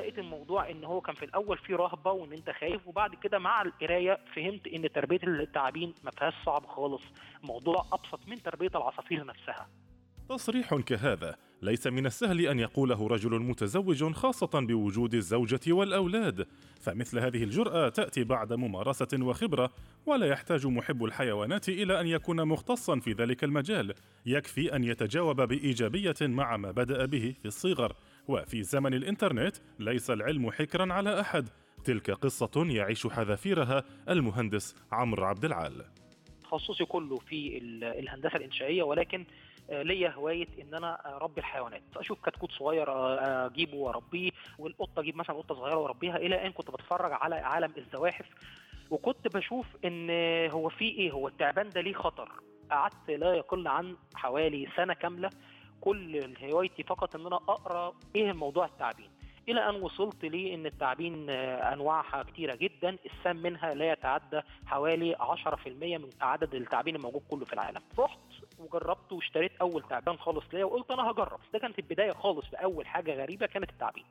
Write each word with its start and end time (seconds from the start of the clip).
لقيت 0.00 0.18
الموضوع 0.18 0.70
إن 0.70 0.84
هو 0.84 1.00
كان 1.00 1.14
في 1.14 1.24
الأول 1.24 1.58
فيه 1.58 1.76
رهبة 1.76 2.12
وإن 2.12 2.32
أنت 2.32 2.50
خايف 2.50 2.88
وبعد 2.88 3.14
كده 3.14 3.38
مع 3.38 3.62
القراية 3.62 4.18
فهمت 4.34 4.66
إن 4.66 4.92
تربية 4.92 5.20
التعابين 5.24 5.94
ما 6.04 6.10
فيهاش 6.10 6.34
صعب 6.46 6.66
خالص. 6.66 7.02
موضوع 7.42 7.86
أبسط 7.92 8.28
من 8.28 8.42
تربية 8.42 8.70
العصافير 8.74 9.26
نفسها. 9.26 9.68
تصريح 10.28 10.74
كهذا 10.74 11.36
ليس 11.62 11.86
من 11.86 12.06
السهل 12.06 12.46
أن 12.46 12.58
يقوله 12.58 13.06
رجل 13.08 13.40
متزوج 13.40 14.12
خاصة 14.12 14.50
بوجود 14.54 15.14
الزوجة 15.14 15.72
والأولاد. 15.72 16.46
فمثل 16.80 17.18
هذه 17.18 17.44
الجرأة 17.44 17.88
تأتي 17.88 18.24
بعد 18.24 18.52
ممارسة 18.52 19.08
وخبرة 19.22 19.70
ولا 20.06 20.26
يحتاج 20.26 20.66
محب 20.66 21.04
الحيوانات 21.04 21.68
إلى 21.68 22.00
أن 22.00 22.06
يكون 22.06 22.48
مختصا 22.48 22.98
في 22.98 23.12
ذلك 23.12 23.44
المجال. 23.44 23.94
يكفي 24.26 24.76
أن 24.76 24.84
يتجاوب 24.84 25.40
بإيجابية 25.40 26.16
مع 26.20 26.56
ما 26.56 26.70
بدأ 26.70 27.06
به 27.06 27.34
في 27.42 27.48
الصغر. 27.48 27.96
وفي 28.28 28.62
زمن 28.62 28.94
الإنترنت 28.94 29.56
ليس 29.78 30.10
العلم 30.10 30.50
حكرا 30.50 30.92
على 30.92 31.20
أحد. 31.20 31.48
تلك 31.84 32.10
قصة 32.10 32.50
يعيش 32.56 33.06
حذافيرها 33.06 33.84
المهندس 34.08 34.74
عمرو 34.92 35.24
عبد 35.24 35.44
العال. 35.44 35.84
تخصصي 36.42 36.84
كله 36.84 37.16
في 37.16 37.58
الهندسة 37.82 38.36
الإنشائية 38.36 38.82
ولكن 38.82 39.26
ليا 39.70 40.10
هواية 40.10 40.46
إن 40.62 40.74
أنا 40.74 41.16
أربي 41.16 41.40
الحيوانات. 41.40 41.82
أشوف 41.96 42.20
كتكوت 42.20 42.50
صغير 42.52 42.86
أجيبه 43.46 43.74
وأربيه 43.76 44.30
والقطة 44.58 45.00
أجيب 45.00 45.16
مثلا 45.16 45.36
قطة 45.36 45.54
صغيرة 45.54 45.76
وأربيها 45.76 46.16
إلى 46.16 46.46
أن 46.46 46.52
كنت 46.52 46.70
بتفرج 46.70 47.12
على 47.12 47.34
عالم 47.34 47.72
الزواحف. 47.78 48.26
وكنت 48.90 49.36
بشوف 49.36 49.66
إن 49.84 50.10
هو 50.50 50.68
في 50.68 50.84
إيه 50.84 51.10
هو 51.10 51.28
التعبان 51.28 51.68
ده 51.68 51.80
ليه 51.80 51.94
خطر. 51.94 52.28
قعدت 52.70 53.10
لا 53.10 53.34
يقل 53.34 53.68
عن 53.68 53.96
حوالي 54.14 54.68
سنة 54.76 54.94
كاملة 54.94 55.30
كل 55.80 56.34
هوايتي 56.42 56.82
فقط 56.82 57.16
إن 57.16 57.26
أنا 57.26 57.36
أقرأ 57.36 57.94
إيه 58.16 58.30
الموضوع 58.30 58.64
التعبين. 58.66 59.10
إلى 59.48 59.68
أن 59.68 59.82
وصلت 59.82 60.24
لي 60.24 60.54
إن 60.54 60.66
التعابين 60.66 61.30
أنواعها 61.30 62.22
كتيرة 62.22 62.54
جدا 62.54 62.96
السام 63.06 63.36
منها 63.36 63.74
لا 63.74 63.92
يتعدى 63.92 64.40
حوالي 64.66 65.16
10% 65.16 65.98
من 65.98 66.10
عدد 66.20 66.54
التعابين 66.54 66.96
الموجود 66.96 67.22
كله 67.30 67.44
في 67.44 67.52
العالم. 67.52 67.80
رحت 67.98 68.18
وجربت 68.58 69.12
واشتريت 69.12 69.52
أول 69.60 69.82
تعبان 69.82 70.16
خالص 70.18 70.44
ليا 70.52 70.64
وقلت 70.64 70.90
أنا 70.90 71.10
هجرب. 71.10 71.40
ده 71.52 71.58
كانت 71.58 71.78
البداية 71.78 72.12
خالص 72.12 72.50
باول 72.50 72.86
حاجة 72.86 73.14
غريبة 73.22 73.46
كانت 73.46 73.70
التعبين. 73.70 74.04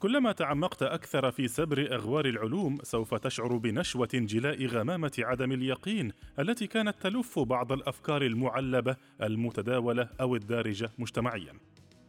كلما 0.00 0.32
تعمقت 0.32 0.82
أكثر 0.82 1.30
في 1.30 1.48
سبر 1.48 1.94
أغوار 1.94 2.26
العلوم 2.26 2.78
سوف 2.82 3.14
تشعر 3.14 3.56
بنشوة 3.56 4.08
انجلاء 4.14 4.66
غمامة 4.66 5.12
عدم 5.18 5.52
اليقين 5.52 6.12
التي 6.38 6.66
كانت 6.66 6.96
تلف 7.02 7.38
بعض 7.38 7.72
الأفكار 7.72 8.22
المعلبة 8.22 8.96
المتداولة 9.22 10.08
أو 10.20 10.36
الدارجة 10.36 10.90
مجتمعيا. 10.98 11.52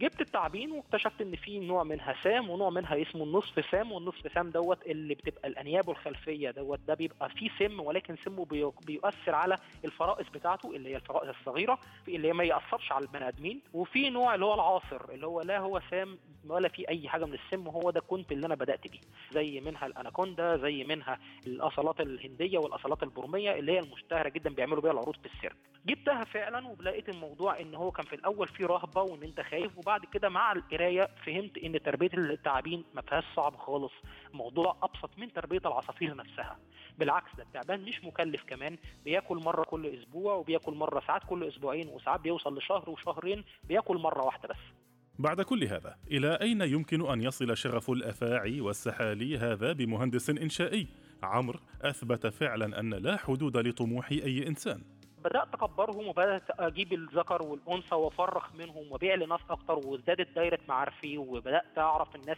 جبت 0.02 0.22
التعابين 0.22 0.72
واكتشفت 0.72 1.22
إن 1.22 1.36
في 1.36 1.60
نوع 1.60 1.84
منها 1.84 2.16
سام 2.24 2.50
ونوع 2.50 2.70
منها 2.70 3.02
اسمه 3.02 3.24
النصف 3.24 3.66
سام 3.72 3.92
والنصف 3.92 4.34
سام 4.34 4.50
دوت 4.50 4.86
اللي 4.88 5.16
بتبقى 5.16 5.48
الأنياب 5.48 5.90
الخلفية 5.90 6.52
دوت. 6.52 6.80
ده 6.80 6.94
بيبقى 6.94 7.30
فيه 7.30 7.50
سم 7.60 7.80
ولكن 7.80 8.16
سمه 8.16 8.46
بيؤثر 8.86 9.36
على 9.36 9.56
الفرائس 9.86 10.30
بتاعته 10.30 10.76
اللي 10.76 10.90
هي 10.90 10.96
الفرائس 10.96 11.30
الصغيرة 11.30 11.80
اللي 12.08 12.28
هي 12.28 12.34
ما 12.34 12.44
يأثرش 12.44 12.92
على 12.92 13.06
البني 13.06 13.28
آدمين. 13.28 13.62
وفي 13.74 14.10
نوع 14.10 14.36
اللي 14.36 14.46
هو 14.46 14.54
العاصر 14.54 15.10
اللي 15.12 15.28
هو 15.28 15.42
لا 15.42 15.60
هو 15.60 15.82
سام 15.92 16.18
ولا 16.48 16.68
في 16.70 16.90
أي 16.90 17.10
حاجة 17.10 17.26
من 17.26 17.34
السم 17.34 17.68
وهو 17.68 17.90
ده 17.92 18.00
كنت 18.00 18.32
اللي 18.32 18.46
أنا 18.48 18.56
بدأت 18.56 18.88
بيه. 18.88 19.00
زي 19.32 19.60
منها 19.60 19.86
الأناكوندا 19.86 20.58
زي 20.58 20.84
منها 20.84 21.20
الأصالات 21.48 22.00
الهندية 22.02 22.58
والأصالات 22.58 23.04
البرمية 23.04 23.52
اللي 23.54 23.72
هي 23.72 23.80
المشتهرة 23.80 24.30
جدا 24.30 24.50
بيعملوا 24.50 24.82
بيها 24.82 24.92
العروض 24.92 25.16
في 25.16 25.26
السيرك. 25.36 25.56
جبتها 25.86 26.24
فعلا 26.24 26.68
ولقيت 26.68 27.10
الموضوع 27.10 27.60
إن 27.60 27.76
هو 27.76 27.92
كان 27.92 28.06
في 28.06 28.16
الأول 28.16 28.48
فيه 28.48 28.66
رهبة 28.66 29.02
وإن 29.02 29.24
أنت 29.24 29.42
خايف 29.42 29.78
وبعد 29.78 29.91
كده 29.98 30.30
مع 30.30 30.52
القراية 30.52 31.10
فهمت 31.26 31.58
إن 31.58 31.84
تربية 31.84 32.10
التعابين 32.14 32.84
ما 32.94 33.02
فيهاش 33.02 33.24
صعب 33.36 33.56
خالص. 33.56 33.94
موضوع 34.34 34.78
أبسط 34.84 35.10
من 35.18 35.34
تربية 35.34 35.62
العصافير 35.66 36.16
نفسها. 36.16 36.60
بالعكس 37.00 37.36
ده 37.38 37.44
التعبان 37.44 37.82
مش 37.82 38.04
مكلف 38.04 38.44
كمان. 38.44 38.78
بياكل 39.06 39.38
مرة 39.38 39.64
كل 39.64 39.88
أسبوع 39.88 40.34
وبياكل 40.34 40.74
مرة 40.74 41.04
ساعات 41.08 41.22
كل 41.24 41.44
أسبوعين 41.44 41.88
وساعات 41.88 42.20
بيوصل 42.20 42.58
لشهر 42.58 42.90
وشهرين 42.90 43.44
بياكل 43.64 43.98
مرة 43.98 44.26
واحدة 44.26 44.50
بس. 44.50 44.82
بعد 45.20 45.42
كل 45.42 45.64
هذا 45.64 45.96
إلى 46.12 46.36
أين 46.42 46.62
يمكن 46.62 47.10
أن 47.10 47.22
يصل 47.22 47.58
شغف 47.58 47.90
الأفاعي 47.90 48.62
والسحالي 48.62 49.38
هذا 49.38 49.74
بمهندس 49.74 50.30
إنشائي؟ 50.30 50.88
عمرو 51.24 51.60
أثبت 51.82 52.28
فعلا 52.28 52.80
أن 52.80 52.94
لا 52.94 53.18
حدود 53.18 53.58
لطموح 53.58 54.12
أي 54.12 54.48
إنسان. 54.48 54.84
بدات 55.24 55.48
اكبرهم 55.54 56.08
وبدات 56.08 56.44
أجيب 56.60 56.94
الذكر 56.94 57.44
والأنثى 57.44 57.96
وافرخ 57.96 58.56
منهم 58.56 58.92
وابيع 58.92 59.16
لناس 59.16 59.40
أكتر 59.50 59.74
وازدادت 59.74 60.36
دايره 60.36 60.60
معارفي 60.68 61.18
وبدأت 61.18 61.78
اعرف 61.78 62.16
الناس 62.16 62.38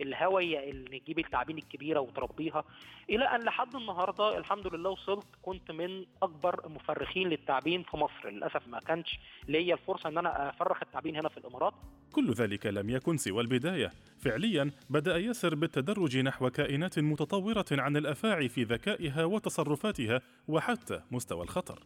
الهوية 0.00 0.70
اللي 0.70 1.00
تجيب 1.00 1.18
التعابين 1.18 1.58
الكبيرة 1.58 2.00
وتربيها. 2.00 2.64
إلى 3.10 3.24
أن 3.24 3.40
لحد 3.40 3.74
النهارده 3.74 4.38
الحمد 4.38 4.74
لله 4.74 4.90
وصلت 4.90 5.26
كنت 5.42 5.70
من 5.70 6.06
أكبر 6.22 6.66
المفرخين 6.66 7.28
للتعابين 7.28 7.82
في 7.82 7.96
مصر. 7.96 8.30
للأسف 8.30 8.68
ما 8.68 8.78
كانش 8.78 9.18
ليا 9.48 9.74
الفرصة 9.74 10.08
إن 10.08 10.18
أنا 10.18 10.50
أفرخ 10.50 10.82
التعابين 10.82 11.16
هنا 11.16 11.28
في 11.28 11.36
الإمارات. 11.36 11.74
كل 12.12 12.32
ذلك 12.32 12.66
لم 12.66 12.90
يكن 12.90 13.16
سوى 13.16 13.40
البداية. 13.40 13.90
فعليا 14.18 14.70
بدأ 14.90 15.16
يسر 15.16 15.54
بالتدرج 15.54 16.16
نحو 16.18 16.50
كائنات 16.50 16.98
متطورة 16.98 17.64
عن 17.72 17.96
الأفاعي 17.96 18.48
في 18.48 18.62
ذكائها 18.62 19.24
وتصرفاتها 19.24 20.20
وحتى 20.48 21.00
مستوى 21.10 21.42
الخطر. 21.42 21.78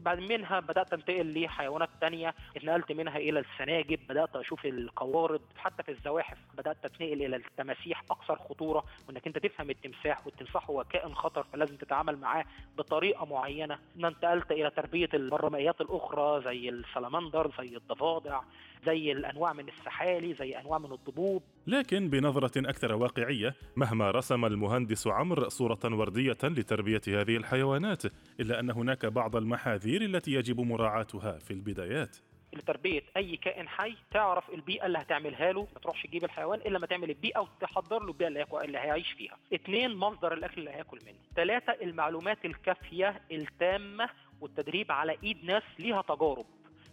بعد 0.00 0.18
منها 0.18 0.60
بدأت 0.60 0.92
انتقل 0.92 1.42
لحيوانات 1.42 1.88
تانية 2.00 2.34
اتنقلت 2.56 2.92
منها 2.92 3.16
إلى 3.16 3.40
السناجب 3.40 3.98
بدأت 4.08 4.36
أشوف 4.36 4.66
القوارض 4.66 5.40
حتى 5.56 5.82
في 5.82 5.90
الزواحف 5.90 6.38
بدأت 6.58 6.84
اتنقل 6.84 7.22
إلى 7.22 7.36
التماسيح 7.36 8.02
أكثر 8.10 8.36
خطورة 8.36 8.84
وإنك 9.08 9.26
أنت 9.26 9.38
تفهم 9.38 9.70
التمساح 9.70 10.26
والتمساح 10.26 10.70
هو 10.70 10.84
كائن 10.84 11.14
خطر 11.14 11.46
فلازم 11.52 11.76
تتعامل 11.76 12.16
معاه 12.16 12.44
بطريقة 12.78 13.26
معينة. 13.26 13.78
انتقلت 14.04 14.52
إلى 14.52 14.70
تربية 14.70 15.08
البرمائيات 15.14 15.80
الأخرى 15.80 16.42
زي 16.44 16.68
السلمندر 16.68 17.52
زي 17.58 17.76
الضفادع 17.76 18.40
زي 18.86 19.12
الأنواع 19.12 19.52
من 19.52 19.68
السحالي 19.68 20.34
زي 20.34 20.52
أنواع 20.52 20.78
من 20.78 20.92
الضبوب. 20.92 21.42
لكن 21.66 22.08
بنظرة 22.08 22.70
أكثر 22.70 22.94
واقعية 22.94 23.54
مهما 23.76 24.10
رسم 24.10 24.44
المهندس 24.44 25.06
عمرو 25.06 25.48
صورة 25.48 25.78
وردية 25.84 26.38
لتربية 26.42 27.00
هذه 27.08 27.36
الحيوانات 27.36 28.02
إلا 28.40 28.60
أن 28.60 28.70
هناك 28.70 29.06
بعض 29.06 29.36
المحاذير 29.36 29.85
التي 29.86 30.32
يجب 30.32 30.60
مراعاتها 30.60 31.38
في 31.38 31.50
البدايات. 31.50 32.16
لتربية 32.52 33.02
أي 33.16 33.36
كائن 33.36 33.68
حي 33.68 33.96
تعرف 34.10 34.50
البيئة 34.50 34.86
اللي 34.86 34.98
هتعملها 34.98 35.52
له 35.52 35.68
ما 35.74 35.80
تروحش 35.80 36.02
تجيب 36.02 36.24
الحيوان 36.24 36.60
إلا 36.60 36.78
ما 36.78 36.86
تعمل 36.86 37.10
البيئة 37.10 37.40
وتحضر 37.40 38.02
له 38.02 38.12
البيئة. 38.12 38.64
اللي 38.64 38.78
هيعيش 38.78 39.12
فيها. 39.12 39.38
اثنين 39.54 39.96
مصدر 39.96 40.32
الأكل 40.34 40.60
اللي 40.60 40.70
هياكل 40.70 40.98
منه. 41.06 41.18
ثلاثة 41.36 41.72
المعلومات 41.72 42.44
الكافية 42.44 43.20
التامة 43.32 44.08
والتدريب 44.40 44.92
على 44.92 45.16
إيد 45.22 45.44
ناس 45.44 45.62
ليها 45.78 46.02
تجارب. 46.02 46.46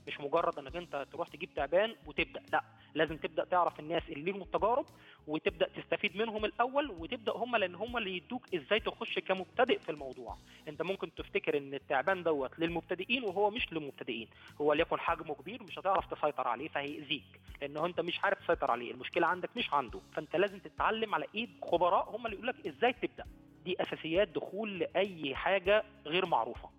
مش 0.07 0.19
مجرد 0.19 0.59
انك 0.59 0.75
انت 0.75 1.07
تروح 1.11 1.27
تجيب 1.27 1.53
تعبان 1.53 1.95
وتبدأ 2.07 2.41
لا 2.53 2.63
لازم 2.95 3.17
تبدأ 3.17 3.43
تعرف 3.45 3.79
الناس 3.79 4.03
اللي 4.09 4.21
ليهم 4.31 4.41
التجارب 4.41 4.85
وتبدأ 5.27 5.67
تستفيد 5.67 6.17
منهم 6.17 6.45
الأول 6.45 6.91
وتبدأ 6.91 7.31
هم 7.31 7.55
لأن 7.55 7.75
هم 7.75 7.97
اللي 7.97 8.17
يدوك 8.17 8.55
إزاي 8.55 8.79
تخش 8.79 9.19
كمبتدئ 9.19 9.79
في 9.79 9.89
الموضوع. 9.89 10.37
أنت 10.67 10.81
ممكن 10.81 11.13
تفتكر 11.15 11.57
إن 11.57 11.73
التعبان 11.73 12.23
دوت 12.23 12.59
للمبتدئين 12.59 13.23
وهو 13.23 13.49
مش 13.49 13.73
للمبتدئين 13.73 14.27
هو 14.61 14.73
ليكن 14.73 14.99
حجمه 14.99 15.35
كبير 15.35 15.63
مش 15.63 15.79
هتعرف 15.79 16.13
تسيطر 16.13 16.47
عليه 16.47 16.67
فهيأذيك 16.67 17.23
لأنه 17.61 17.85
أنت 17.85 17.99
مش 18.01 18.19
عارف 18.23 18.39
تسيطر 18.43 18.71
عليه 18.71 18.91
المشكلة 18.91 19.27
عندك 19.27 19.49
مش 19.57 19.73
عنده. 19.73 19.99
فأنت 20.13 20.35
لازم 20.35 20.59
تتعلم 20.59 21.15
على 21.15 21.25
إيد 21.35 21.49
خبراء 21.63 22.15
هم 22.15 22.25
اللي 22.25 22.35
يقول 22.37 22.47
لك 22.47 22.67
إزاي 22.67 22.93
تبدأ. 22.93 23.25
دي 23.65 23.81
أساسيات 23.81 24.27
دخول 24.27 24.79
لأي 24.79 25.35
حاجة 25.35 25.83
غير 26.05 26.25
معروفة. 26.25 26.69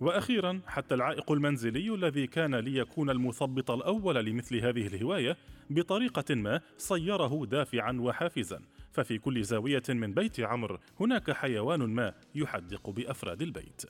وأخيرا 0.00 0.60
حتى 0.66 0.94
العائق 0.94 1.32
المنزلي 1.32 1.94
الذي 1.94 2.26
كان 2.26 2.54
ليكون 2.54 3.10
المثبط 3.10 3.70
الأول 3.70 4.14
لمثل 4.14 4.56
هذه 4.56 4.86
الهواية 4.86 5.36
بطريقة 5.70 6.34
ما 6.34 6.60
صيره 6.78 7.46
دافعا 7.46 7.92
وحافزا. 7.92 8.62
ففي 8.92 9.18
كل 9.18 9.44
زاوية 9.44 9.82
من 9.88 10.14
بيت 10.14 10.40
عمرو 10.40 10.78
هناك 11.00 11.30
حيوان 11.30 11.80
ما 11.80 12.14
يحدق 12.34 12.90
بأفراد 12.90 13.42
البيت. 13.42 13.82